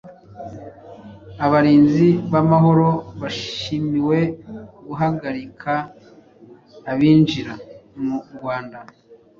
[1.45, 2.89] abarinzi b’amahoro
[3.21, 4.19] bashimiwe
[4.87, 5.73] guhagarika
[6.91, 7.53] abinjira
[8.05, 8.77] mu rwanda